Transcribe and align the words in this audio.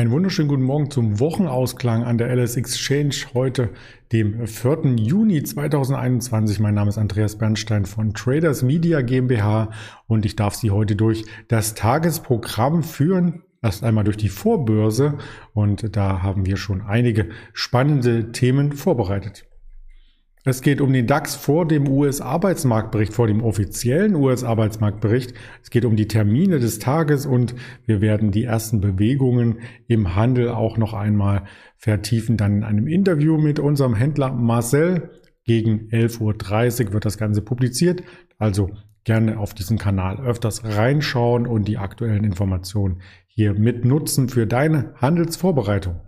Einen 0.00 0.12
wunderschönen 0.12 0.48
guten 0.48 0.62
Morgen 0.62 0.90
zum 0.90 1.20
Wochenausklang 1.20 2.04
an 2.04 2.16
der 2.16 2.34
LS 2.34 2.56
Exchange 2.56 3.14
heute, 3.34 3.68
dem 4.12 4.46
4. 4.46 4.94
Juni 4.96 5.42
2021. 5.42 6.58
Mein 6.58 6.72
Name 6.72 6.88
ist 6.88 6.96
Andreas 6.96 7.36
Bernstein 7.36 7.84
von 7.84 8.14
Traders 8.14 8.62
Media 8.62 9.02
GmbH 9.02 9.68
und 10.06 10.24
ich 10.24 10.36
darf 10.36 10.54
Sie 10.54 10.70
heute 10.70 10.96
durch 10.96 11.26
das 11.48 11.74
Tagesprogramm 11.74 12.82
führen. 12.82 13.42
Erst 13.60 13.84
einmal 13.84 14.04
durch 14.04 14.16
die 14.16 14.30
Vorbörse 14.30 15.18
und 15.52 15.94
da 15.94 16.22
haben 16.22 16.46
wir 16.46 16.56
schon 16.56 16.80
einige 16.80 17.28
spannende 17.52 18.32
Themen 18.32 18.72
vorbereitet. 18.72 19.49
Es 20.42 20.62
geht 20.62 20.80
um 20.80 20.90
den 20.90 21.06
DAX 21.06 21.34
vor 21.34 21.68
dem 21.68 21.86
US-Arbeitsmarktbericht, 21.86 23.12
vor 23.12 23.26
dem 23.26 23.42
offiziellen 23.42 24.14
US-Arbeitsmarktbericht. 24.14 25.34
Es 25.62 25.68
geht 25.68 25.84
um 25.84 25.96
die 25.96 26.08
Termine 26.08 26.60
des 26.60 26.78
Tages 26.78 27.26
und 27.26 27.54
wir 27.84 28.00
werden 28.00 28.30
die 28.30 28.44
ersten 28.44 28.80
Bewegungen 28.80 29.58
im 29.86 30.16
Handel 30.16 30.48
auch 30.48 30.78
noch 30.78 30.94
einmal 30.94 31.44
vertiefen. 31.76 32.38
Dann 32.38 32.58
in 32.58 32.64
einem 32.64 32.86
Interview 32.86 33.36
mit 33.36 33.58
unserem 33.58 33.94
Händler 33.94 34.32
Marcel. 34.32 35.10
Gegen 35.44 35.88
11.30 35.90 36.86
Uhr 36.86 36.92
wird 36.94 37.04
das 37.04 37.18
Ganze 37.18 37.42
publiziert. 37.42 38.02
Also 38.38 38.70
gerne 39.04 39.38
auf 39.38 39.52
diesen 39.52 39.76
Kanal 39.76 40.20
öfters 40.24 40.64
reinschauen 40.64 41.46
und 41.46 41.68
die 41.68 41.76
aktuellen 41.76 42.24
Informationen 42.24 43.02
hier 43.26 43.52
mitnutzen 43.52 44.30
für 44.30 44.46
deine 44.46 44.94
Handelsvorbereitung. 44.96 46.00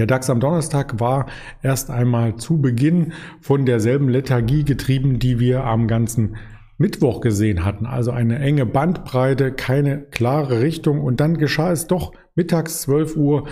Der 0.00 0.06
DAX 0.06 0.30
am 0.30 0.40
Donnerstag 0.40 0.98
war 0.98 1.26
erst 1.62 1.90
einmal 1.90 2.36
zu 2.36 2.58
Beginn 2.58 3.12
von 3.42 3.66
derselben 3.66 4.08
Lethargie 4.08 4.64
getrieben, 4.64 5.18
die 5.18 5.38
wir 5.38 5.64
am 5.64 5.88
ganzen 5.88 6.36
Mittwoch 6.78 7.20
gesehen 7.20 7.66
hatten. 7.66 7.84
Also 7.84 8.10
eine 8.10 8.38
enge 8.38 8.64
Bandbreite, 8.64 9.52
keine 9.52 10.00
klare 10.00 10.62
Richtung. 10.62 11.02
Und 11.02 11.20
dann 11.20 11.36
geschah 11.36 11.70
es 11.70 11.86
doch 11.86 12.12
mittags 12.34 12.80
12 12.80 13.16
Uhr. 13.16 13.46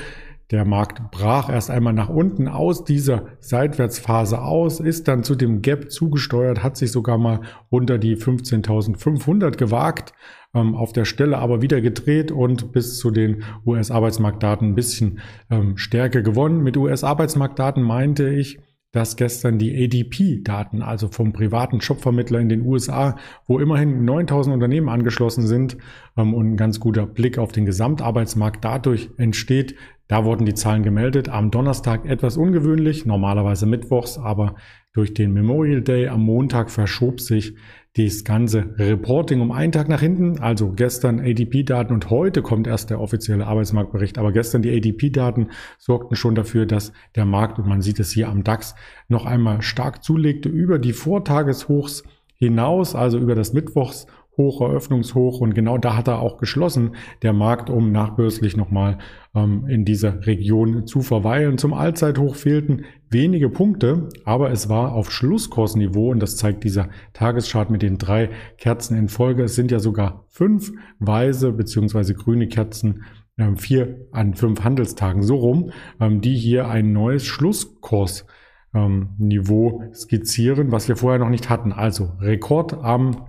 Der 0.50 0.64
Markt 0.64 1.10
brach 1.10 1.50
erst 1.50 1.70
einmal 1.70 1.92
nach 1.92 2.08
unten 2.08 2.48
aus 2.48 2.84
dieser 2.84 3.26
Seitwärtsphase 3.40 4.40
aus, 4.40 4.80
ist 4.80 5.06
dann 5.06 5.22
zu 5.22 5.34
dem 5.34 5.60
Gap 5.60 5.90
zugesteuert, 5.90 6.62
hat 6.62 6.78
sich 6.78 6.90
sogar 6.90 7.18
mal 7.18 7.40
unter 7.68 7.98
die 7.98 8.16
15.500 8.16 9.58
gewagt 9.58 10.14
ähm, 10.54 10.74
auf 10.74 10.92
der 10.92 11.04
Stelle 11.04 11.38
aber 11.38 11.60
wieder 11.60 11.80
gedreht 11.80 12.32
und 12.32 12.72
bis 12.72 12.98
zu 12.98 13.10
den 13.10 13.44
US-Arbeitsmarktdaten 13.66 14.68
ein 14.68 14.74
bisschen 14.74 15.20
ähm, 15.50 15.76
Stärke 15.76 16.22
gewonnen. 16.22 16.62
Mit 16.62 16.76
US-Arbeitsmarktdaten 16.76 17.82
meinte 17.82 18.30
ich, 18.30 18.58
dass 18.92 19.16
gestern 19.16 19.58
die 19.58 19.84
ADP-Daten, 19.84 20.82
also 20.82 21.08
vom 21.08 21.32
privaten 21.32 21.78
Jobvermittler 21.78 22.40
in 22.40 22.48
den 22.48 22.62
USA, 22.62 23.16
wo 23.46 23.58
immerhin 23.58 24.04
9000 24.04 24.54
Unternehmen 24.54 24.88
angeschlossen 24.88 25.46
sind 25.46 25.76
ähm, 26.16 26.34
und 26.34 26.52
ein 26.52 26.56
ganz 26.56 26.80
guter 26.80 27.06
Blick 27.06 27.38
auf 27.38 27.52
den 27.52 27.66
Gesamtarbeitsmarkt 27.66 28.64
dadurch 28.64 29.10
entsteht, 29.18 29.74
da 30.08 30.24
wurden 30.24 30.46
die 30.46 30.54
Zahlen 30.54 30.82
gemeldet. 30.82 31.28
Am 31.28 31.50
Donnerstag 31.50 32.06
etwas 32.06 32.38
ungewöhnlich, 32.38 33.04
normalerweise 33.04 33.66
mittwochs, 33.66 34.16
aber 34.16 34.54
durch 34.94 35.12
den 35.12 35.34
Memorial 35.34 35.82
Day 35.82 36.08
am 36.08 36.22
Montag 36.22 36.70
verschob 36.70 37.20
sich 37.20 37.54
das 37.96 38.22
ganze 38.24 38.74
Reporting 38.78 39.40
um 39.40 39.50
einen 39.50 39.72
Tag 39.72 39.88
nach 39.88 40.00
hinten. 40.00 40.38
Also 40.38 40.72
gestern 40.72 41.20
ADP-Daten 41.20 41.92
und 41.92 42.10
heute 42.10 42.42
kommt 42.42 42.66
erst 42.66 42.90
der 42.90 43.00
offizielle 43.00 43.46
Arbeitsmarktbericht. 43.46 44.18
Aber 44.18 44.32
gestern 44.32 44.62
die 44.62 44.74
ADP-Daten 44.76 45.50
sorgten 45.78 46.14
schon 46.14 46.34
dafür, 46.34 46.66
dass 46.66 46.92
der 47.16 47.24
Markt, 47.24 47.58
und 47.58 47.66
man 47.66 47.82
sieht 47.82 47.98
es 47.98 48.12
hier 48.12 48.28
am 48.28 48.44
DAX, 48.44 48.74
noch 49.08 49.26
einmal 49.26 49.62
stark 49.62 50.04
zulegte 50.04 50.48
über 50.48 50.78
die 50.78 50.92
Vortageshochs 50.92 52.04
hinaus, 52.34 52.94
also 52.94 53.18
über 53.18 53.34
das 53.34 53.52
Mittwochs 53.52 54.06
Hoch, 54.38 54.62
Eröffnungshoch 54.62 55.40
und 55.40 55.54
genau 55.54 55.76
da 55.76 55.96
hat 55.96 56.08
er 56.08 56.20
auch 56.20 56.38
geschlossen, 56.38 56.92
der 57.22 57.32
Markt, 57.32 57.68
um 57.68 57.92
nachbörslich 57.92 58.56
nochmal 58.56 58.98
ähm, 59.34 59.66
in 59.68 59.84
dieser 59.84 60.26
Region 60.26 60.86
zu 60.86 61.02
verweilen. 61.02 61.58
Zum 61.58 61.74
Allzeithoch 61.74 62.36
fehlten 62.36 62.84
wenige 63.10 63.50
Punkte, 63.50 64.08
aber 64.24 64.50
es 64.50 64.68
war 64.68 64.92
auf 64.92 65.12
Schlusskursniveau 65.12 66.10
und 66.10 66.20
das 66.20 66.36
zeigt 66.36 66.64
dieser 66.64 66.88
Tageschart 67.12 67.68
mit 67.68 67.82
den 67.82 67.98
drei 67.98 68.30
Kerzen 68.56 68.96
in 68.96 69.08
Folge. 69.08 69.42
Es 69.42 69.56
sind 69.56 69.70
ja 69.70 69.80
sogar 69.80 70.24
fünf 70.28 70.72
weiße 71.00 71.52
beziehungsweise 71.52 72.14
grüne 72.14 72.46
Kerzen 72.46 73.02
ähm, 73.38 73.56
vier 73.56 74.06
an 74.12 74.34
fünf 74.34 74.62
Handelstagen 74.62 75.22
so 75.22 75.36
rum, 75.36 75.70
ähm, 76.00 76.20
die 76.20 76.36
hier 76.36 76.68
ein 76.68 76.92
neues 76.92 77.24
Schlusskurs 77.24 78.26
ähm, 78.74 79.10
Niveau 79.18 79.82
skizzieren, 79.94 80.72
was 80.72 80.88
wir 80.88 80.96
vorher 80.96 81.18
noch 81.18 81.30
nicht 81.30 81.48
hatten. 81.48 81.72
Also 81.72 82.12
Rekord 82.20 82.74
am 82.74 83.24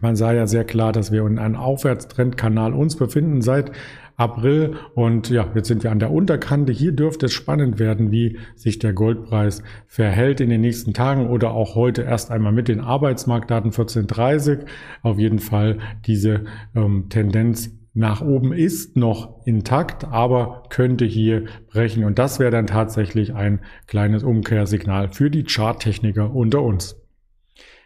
Man 0.00 0.16
sah 0.16 0.32
ja 0.32 0.46
sehr 0.46 0.64
klar, 0.64 0.92
dass 0.92 1.10
wir 1.10 1.26
in 1.26 1.38
einem 1.38 1.56
Aufwärtstrendkanal 1.56 2.72
uns 2.72 2.96
befinden 2.96 3.42
seit 3.42 3.72
April. 4.16 4.76
Und 4.94 5.30
ja, 5.30 5.48
jetzt 5.54 5.68
sind 5.68 5.82
wir 5.82 5.90
an 5.90 6.00
der 6.00 6.10
Unterkante. 6.10 6.72
Hier 6.72 6.92
dürfte 6.92 7.26
es 7.26 7.32
spannend 7.32 7.78
werden, 7.78 8.10
wie 8.10 8.38
sich 8.56 8.78
der 8.78 8.92
Goldpreis 8.92 9.62
verhält 9.86 10.40
in 10.40 10.50
den 10.50 10.60
nächsten 10.60 10.92
Tagen 10.92 11.28
oder 11.28 11.52
auch 11.52 11.74
heute 11.74 12.02
erst 12.02 12.30
einmal 12.30 12.52
mit 12.52 12.68
den 12.68 12.80
Arbeitsmarktdaten 12.80 13.70
1430. 13.70 14.60
Auf 15.02 15.18
jeden 15.18 15.38
Fall 15.38 15.78
diese 16.04 16.44
ähm, 16.74 17.06
Tendenz 17.08 17.77
nach 17.94 18.20
oben 18.20 18.52
ist 18.52 18.96
noch 18.96 19.44
intakt, 19.46 20.04
aber 20.04 20.64
könnte 20.70 21.04
hier 21.04 21.46
brechen. 21.70 22.04
Und 22.04 22.18
das 22.18 22.38
wäre 22.38 22.50
dann 22.50 22.66
tatsächlich 22.66 23.34
ein 23.34 23.60
kleines 23.86 24.22
Umkehrsignal 24.22 25.08
für 25.08 25.30
die 25.30 25.44
Charttechniker 25.44 26.34
unter 26.34 26.62
uns. 26.62 27.00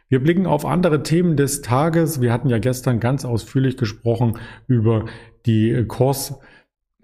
Wir 0.09 0.23
blicken 0.23 0.47
auf 0.47 0.67
andere 0.67 1.03
Themen 1.03 1.37
des 1.39 1.63
Tages. 1.63 2.21
Wir 2.21 2.33
hatten 2.33 2.51
ja 2.51 2.59
gestern 2.59 3.01
ganz 3.01 3.25
ausführlich 3.25 3.79
gesprochen 3.79 4.39
über 4.67 5.07
die 5.47 5.87
Kurs 5.89 6.39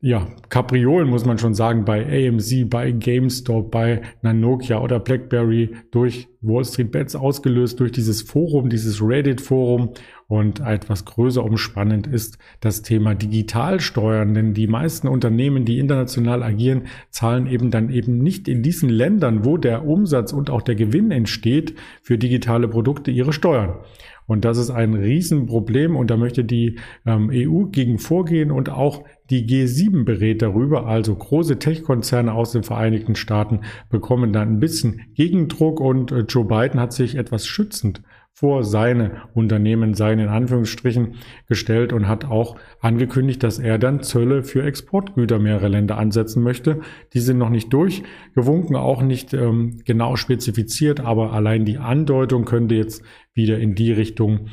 ja, 0.00 0.28
Kapriolen 0.48 1.08
muss 1.08 1.24
man 1.24 1.38
schon 1.38 1.54
sagen, 1.54 1.84
bei 1.84 2.04
AMC, 2.04 2.70
bei 2.70 2.92
GameStop, 2.92 3.72
bei 3.72 4.02
Nokia 4.22 4.80
oder 4.80 5.00
BlackBerry 5.00 5.74
durch 5.90 6.28
Wall 6.40 6.64
Street 6.64 6.92
Bets 6.92 7.16
ausgelöst 7.16 7.80
durch 7.80 7.90
dieses 7.90 8.22
Forum, 8.22 8.68
dieses 8.68 9.02
Reddit-Forum. 9.02 9.94
Und 10.28 10.60
etwas 10.60 11.04
größer 11.04 11.42
umspannend 11.42 12.06
ist 12.06 12.38
das 12.60 12.82
Thema 12.82 13.14
Digitalsteuern, 13.14 14.34
denn 14.34 14.54
die 14.54 14.66
meisten 14.68 15.08
Unternehmen, 15.08 15.64
die 15.64 15.78
international 15.78 16.42
agieren, 16.42 16.82
zahlen 17.10 17.46
eben 17.46 17.70
dann 17.70 17.90
eben 17.90 18.18
nicht 18.18 18.46
in 18.46 18.62
diesen 18.62 18.90
Ländern, 18.90 19.44
wo 19.44 19.56
der 19.56 19.84
Umsatz 19.84 20.32
und 20.32 20.50
auch 20.50 20.62
der 20.62 20.76
Gewinn 20.76 21.10
entsteht, 21.10 21.74
für 22.02 22.18
digitale 22.18 22.68
Produkte 22.68 23.10
ihre 23.10 23.32
Steuern. 23.32 23.78
Und 24.28 24.44
das 24.44 24.58
ist 24.58 24.70
ein 24.70 24.94
Riesenproblem. 24.94 25.96
Und 25.96 26.10
da 26.10 26.16
möchte 26.16 26.44
die 26.44 26.78
ähm, 27.06 27.30
EU 27.32 27.64
gegen 27.64 27.98
vorgehen 27.98 28.52
und 28.52 28.68
auch 28.68 29.02
die 29.30 29.46
G7 29.46 30.04
berät 30.04 30.42
darüber, 30.42 30.86
also 30.86 31.14
große 31.14 31.58
Tech-Konzerne 31.58 32.32
aus 32.32 32.52
den 32.52 32.62
Vereinigten 32.62 33.16
Staaten 33.16 33.62
bekommen 33.90 34.32
dann 34.32 34.48
ein 34.52 34.60
bisschen 34.60 35.00
Gegendruck. 35.14 35.80
Und 35.80 36.12
äh, 36.12 36.20
Joe 36.20 36.44
Biden 36.44 36.78
hat 36.78 36.92
sich 36.92 37.16
etwas 37.16 37.46
schützend 37.46 38.02
vor 38.38 38.62
seine 38.62 39.22
Unternehmen, 39.34 39.94
seine 39.94 40.22
in 40.22 40.28
Anführungsstrichen 40.28 41.16
gestellt 41.48 41.92
und 41.92 42.06
hat 42.06 42.24
auch 42.24 42.54
angekündigt, 42.80 43.42
dass 43.42 43.58
er 43.58 43.78
dann 43.78 44.04
Zölle 44.04 44.44
für 44.44 44.62
Exportgüter 44.62 45.40
mehrerer 45.40 45.68
Länder 45.68 45.98
ansetzen 45.98 46.44
möchte. 46.44 46.78
Die 47.14 47.18
sind 47.18 47.38
noch 47.38 47.50
nicht 47.50 47.72
durchgewunken, 47.72 48.76
auch 48.76 49.02
nicht 49.02 49.34
ähm, 49.34 49.80
genau 49.84 50.14
spezifiziert, 50.14 51.00
aber 51.00 51.32
allein 51.32 51.64
die 51.64 51.78
Andeutung 51.78 52.44
könnte 52.44 52.76
jetzt 52.76 53.02
wieder 53.34 53.58
in 53.58 53.74
die 53.74 53.90
Richtung 53.90 54.46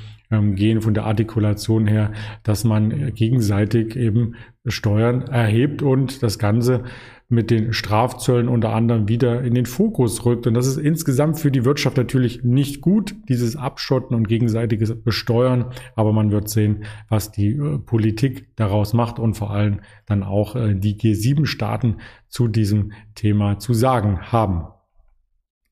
gehen 0.55 0.81
von 0.81 0.93
der 0.93 1.05
Artikulation 1.05 1.87
her, 1.87 2.11
dass 2.43 2.63
man 2.63 3.13
gegenseitig 3.13 3.95
eben 3.95 4.35
Steuern 4.65 5.21
erhebt 5.23 5.81
und 5.81 6.23
das 6.23 6.39
Ganze 6.39 6.83
mit 7.27 7.49
den 7.49 7.73
Strafzöllen 7.73 8.47
unter 8.47 8.73
anderem 8.73 9.07
wieder 9.07 9.41
in 9.41 9.55
den 9.55 9.65
Fokus 9.65 10.25
rückt. 10.25 10.45
Und 10.45 10.53
das 10.53 10.67
ist 10.67 10.77
insgesamt 10.77 11.39
für 11.39 11.51
die 11.51 11.65
Wirtschaft 11.65 11.97
natürlich 11.97 12.43
nicht 12.43 12.81
gut, 12.81 13.15
dieses 13.29 13.55
Abschotten 13.55 14.15
und 14.15 14.27
gegenseitiges 14.27 15.01
Besteuern. 15.01 15.71
Aber 15.95 16.13
man 16.13 16.31
wird 16.31 16.49
sehen, 16.49 16.83
was 17.09 17.31
die 17.31 17.53
äh, 17.53 17.79
Politik 17.79 18.55
daraus 18.55 18.93
macht 18.93 19.17
und 19.17 19.33
vor 19.33 19.51
allem 19.51 19.79
dann 20.05 20.21
auch 20.21 20.55
äh, 20.55 20.75
die 20.75 20.97
G7-Staaten 20.97 21.97
zu 22.27 22.47
diesem 22.47 22.91
Thema 23.15 23.57
zu 23.57 23.73
sagen 23.73 24.31
haben. 24.31 24.74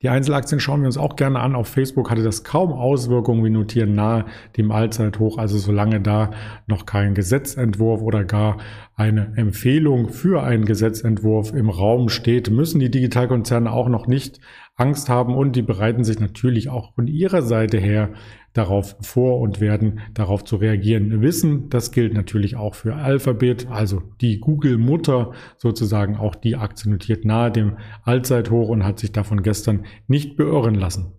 Die 0.04 0.10
Einzelaktien 0.10 0.60
schauen 0.60 0.82
wir 0.82 0.88
uns 0.88 0.98
auch 0.98 1.16
gerne 1.16 1.40
an. 1.40 1.56
Auf 1.56 1.70
Facebook 1.70 2.12
hatte 2.12 2.24
das 2.24 2.44
kaum 2.44 2.74
Auswirkungen. 2.74 3.42
Wir 3.42 3.52
notieren 3.52 3.96
nahe 3.96 4.26
dem 4.58 4.70
Allzeithoch. 4.70 5.38
Also 5.38 5.58
solange 5.58 6.02
da 6.02 6.32
noch 6.68 6.86
kein 6.86 7.14
Gesetzentwurf 7.14 8.02
oder 8.02 8.26
gar 8.26 8.58
eine 8.96 9.32
Empfehlung 9.38 10.10
für 10.10 10.44
einen 10.44 10.66
Gesetzentwurf 10.66 11.54
im 11.54 11.70
Raum 11.70 12.10
steht, 12.10 12.52
müssen 12.52 12.82
die 12.82 12.92
Digitalkonzerne 12.92 13.72
auch 13.72 13.88
noch 13.88 14.06
nicht 14.06 14.42
Angst 14.76 15.08
haben 15.08 15.36
und 15.36 15.56
die 15.56 15.62
bereiten 15.62 16.04
sich 16.04 16.20
natürlich 16.20 16.70
auch 16.70 16.96
von 16.96 17.08
ihrer 17.08 17.44
Seite 17.44 17.78
her 17.78 18.10
darauf 18.54 18.96
vor 19.02 19.40
und 19.40 19.62
werden 19.62 20.00
darauf 20.14 20.44
zu 20.44 20.56
reagieren 20.56 21.22
wissen. 21.22 21.70
Das 21.70 21.92
gilt 21.92 22.14
natürlich 22.14 22.56
auch 22.56 22.74
für 22.74 22.96
Alphabet, 22.96 23.68
also 23.70 24.02
die 24.22 24.40
Google-Mutter 24.40 25.32
sozusagen. 25.58 26.18
Auch 26.18 26.36
die 26.36 26.56
Aktie 26.56 26.90
notiert 26.90 27.24
nahe 27.24 27.52
dem 27.52 27.78
Allzeithoch 28.04 28.70
und 28.70 28.84
hat 28.84 29.00
sich 29.00 29.12
davon 29.12 29.44
gestern 29.44 29.86
nicht 30.08 30.38
beirren 30.38 30.76
lassen. 30.76 31.14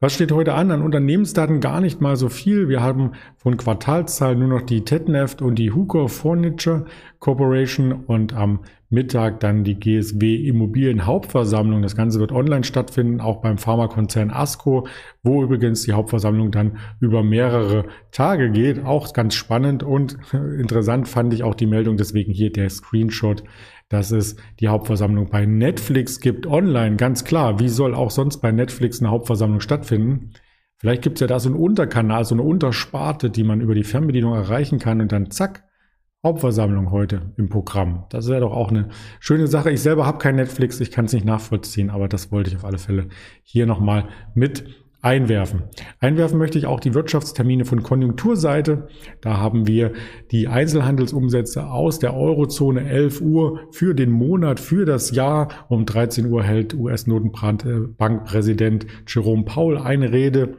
Was 0.00 0.14
steht 0.14 0.30
heute 0.30 0.54
an? 0.54 0.70
An 0.70 0.82
Unternehmensdaten 0.82 1.60
gar 1.60 1.80
nicht 1.80 2.00
mal 2.00 2.14
so 2.14 2.28
viel. 2.28 2.68
Wir 2.68 2.80
haben 2.80 3.12
von 3.36 3.56
Quartalszahlen 3.56 4.38
nur 4.38 4.48
noch 4.48 4.62
die 4.62 4.84
Tetneft 4.84 5.42
und 5.42 5.56
die 5.56 5.72
Hooker 5.72 6.08
Furniture 6.08 6.84
Corporation 7.18 8.04
und 8.04 8.32
am 8.32 8.60
Mittag 8.90 9.40
dann 9.40 9.64
die 9.64 9.78
GSW 9.78 10.36
Immobilien 10.46 11.06
Hauptversammlung. 11.06 11.82
Das 11.82 11.96
Ganze 11.96 12.20
wird 12.20 12.32
online 12.32 12.64
stattfinden, 12.64 13.20
auch 13.20 13.42
beim 13.42 13.58
Pharmakonzern 13.58 14.30
Asco, 14.30 14.86
wo 15.22 15.42
übrigens 15.42 15.82
die 15.82 15.92
Hauptversammlung 15.92 16.50
dann 16.50 16.78
über 17.00 17.22
mehrere 17.22 17.84
Tage 18.12 18.50
geht. 18.50 18.84
Auch 18.84 19.12
ganz 19.12 19.34
spannend 19.34 19.82
und 19.82 20.18
interessant 20.32 21.08
fand 21.08 21.34
ich 21.34 21.42
auch 21.42 21.54
die 21.54 21.66
Meldung, 21.66 21.96
deswegen 21.96 22.32
hier 22.32 22.52
der 22.52 22.70
Screenshot 22.70 23.42
dass 23.88 24.10
es 24.10 24.36
die 24.60 24.68
Hauptversammlung 24.68 25.30
bei 25.30 25.46
Netflix 25.46 26.20
gibt 26.20 26.46
online. 26.46 26.96
Ganz 26.96 27.24
klar, 27.24 27.58
wie 27.58 27.68
soll 27.68 27.94
auch 27.94 28.10
sonst 28.10 28.38
bei 28.38 28.52
Netflix 28.52 29.00
eine 29.00 29.10
Hauptversammlung 29.10 29.60
stattfinden? 29.60 30.32
Vielleicht 30.76 31.02
gibt 31.02 31.16
es 31.16 31.20
ja 31.20 31.26
da 31.26 31.40
so 31.40 31.48
einen 31.48 31.58
Unterkanal, 31.58 32.24
so 32.24 32.34
eine 32.34 32.42
Untersparte, 32.42 33.30
die 33.30 33.42
man 33.42 33.60
über 33.60 33.74
die 33.74 33.84
Fernbedienung 33.84 34.34
erreichen 34.34 34.78
kann 34.78 35.00
und 35.00 35.10
dann 35.10 35.30
zack, 35.30 35.64
Hauptversammlung 36.24 36.90
heute 36.90 37.32
im 37.36 37.48
Programm. 37.48 38.06
Das 38.10 38.28
wäre 38.28 38.40
doch 38.40 38.52
auch 38.52 38.70
eine 38.70 38.88
schöne 39.20 39.46
Sache. 39.46 39.70
Ich 39.70 39.82
selber 39.82 40.04
habe 40.04 40.18
kein 40.18 40.34
Netflix, 40.34 40.80
ich 40.80 40.90
kann 40.90 41.04
es 41.04 41.12
nicht 41.12 41.24
nachvollziehen, 41.24 41.90
aber 41.90 42.08
das 42.08 42.32
wollte 42.32 42.50
ich 42.50 42.56
auf 42.56 42.64
alle 42.64 42.78
Fälle 42.78 43.06
hier 43.44 43.66
nochmal 43.66 44.08
mit 44.34 44.64
einwerfen. 45.00 45.62
Einwerfen 46.00 46.38
möchte 46.38 46.58
ich 46.58 46.66
auch 46.66 46.80
die 46.80 46.92
Wirtschaftstermine 46.92 47.64
von 47.64 47.84
Konjunkturseite. 47.84 48.88
Da 49.20 49.36
haben 49.36 49.68
wir 49.68 49.92
die 50.32 50.48
Einzelhandelsumsätze 50.48 51.68
aus 51.68 52.00
der 52.00 52.16
Eurozone 52.16 52.90
11 52.90 53.20
Uhr 53.20 53.60
für 53.70 53.94
den 53.94 54.10
Monat, 54.10 54.58
für 54.58 54.86
das 54.86 55.12
Jahr. 55.12 55.46
Um 55.68 55.86
13 55.86 56.26
Uhr 56.26 56.42
hält 56.42 56.74
US-Notenbankpräsident 56.74 58.88
Jerome 59.06 59.44
Powell 59.44 59.78
eine 59.78 60.10
Rede. 60.10 60.56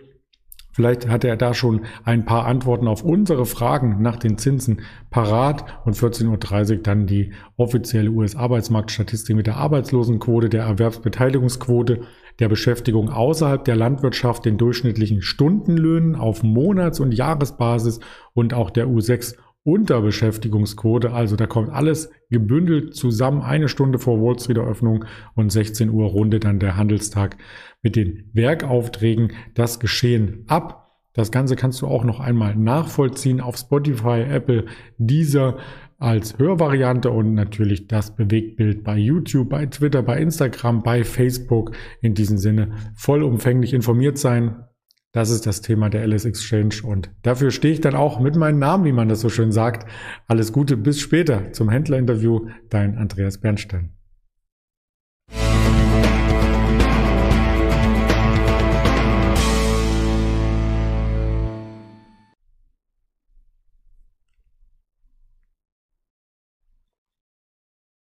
Vielleicht 0.79 1.09
hat 1.09 1.25
er 1.25 1.35
da 1.35 1.53
schon 1.53 1.81
ein 2.05 2.23
paar 2.23 2.45
Antworten 2.45 2.87
auf 2.87 3.03
unsere 3.03 3.45
Fragen 3.45 4.01
nach 4.01 4.15
den 4.15 4.37
Zinsen 4.37 4.79
parat. 5.09 5.65
Und 5.83 5.97
14.30 5.97 6.71
Uhr 6.71 6.77
dann 6.77 7.05
die 7.05 7.33
offizielle 7.57 8.09
US-Arbeitsmarktstatistik 8.09 9.35
mit 9.35 9.45
der 9.45 9.57
Arbeitslosenquote, 9.57 10.47
der 10.47 10.63
Erwerbsbeteiligungsquote 10.63 12.03
der 12.39 12.47
Beschäftigung 12.47 13.09
außerhalb 13.09 13.65
der 13.65 13.75
Landwirtschaft, 13.75 14.45
den 14.45 14.57
durchschnittlichen 14.57 15.21
Stundenlöhnen 15.21 16.15
auf 16.15 16.43
Monats- 16.43 17.01
und 17.01 17.11
Jahresbasis 17.11 17.99
und 18.33 18.53
auch 18.53 18.69
der 18.69 18.87
U6 18.87 19.35
Unterbeschäftigungsquote. 19.63 21.11
Also 21.11 21.35
da 21.35 21.45
kommt 21.45 21.69
alles 21.69 22.09
gebündelt 22.29 22.95
zusammen. 22.95 23.41
Eine 23.41 23.69
Stunde 23.69 23.99
vor 23.99 24.21
Wall 24.21 24.39
Street 24.39 24.57
Eröffnung 24.57 25.05
und 25.35 25.51
16 25.51 25.89
Uhr 25.89 26.07
rundet 26.07 26.43
dann 26.43 26.59
der 26.59 26.77
Handelstag 26.77 27.37
mit 27.81 27.95
den 27.95 28.29
Werkaufträgen 28.33 29.33
das 29.55 29.79
Geschehen 29.79 30.45
ab. 30.47 30.89
Das 31.13 31.31
Ganze 31.31 31.55
kannst 31.55 31.81
du 31.81 31.87
auch 31.87 32.03
noch 32.03 32.19
einmal 32.19 32.55
nachvollziehen 32.55 33.41
auf 33.41 33.57
Spotify, 33.57 34.21
Apple, 34.21 34.65
dieser 34.97 35.57
als 35.97 36.37
Hörvariante 36.37 37.11
und 37.11 37.33
natürlich 37.33 37.87
das 37.87 38.15
Bewegtbild 38.15 38.85
bei 38.85 38.97
YouTube, 38.97 39.49
bei 39.49 39.65
Twitter, 39.65 40.01
bei 40.01 40.19
Instagram, 40.19 40.81
bei 40.81 41.03
Facebook. 41.03 41.71
In 42.01 42.13
diesem 42.13 42.37
Sinne 42.37 42.71
vollumfänglich 42.95 43.73
informiert 43.73 44.17
sein. 44.17 44.63
Das 45.11 45.31
ist 45.31 45.47
das 45.47 45.61
Thema 45.61 45.89
der 45.89 46.05
LS 46.05 46.25
Exchange 46.25 46.83
und 46.83 47.11
dafür 47.23 47.49
stehe 47.49 47.73
ich 47.73 47.81
dann 47.81 47.95
auch 47.95 48.19
mit 48.19 48.35
meinem 48.35 48.59
Namen, 48.59 48.85
wie 48.85 48.91
man 48.91 49.09
das 49.09 49.21
so 49.21 49.29
schön 49.29 49.51
sagt. 49.51 49.89
Alles 50.27 50.53
Gute, 50.53 50.77
bis 50.77 50.99
später 50.99 51.51
zum 51.51 51.69
Händlerinterview. 51.69 52.47
Dein 52.69 52.95
Andreas 52.95 53.39
Bernstein. 53.39 53.98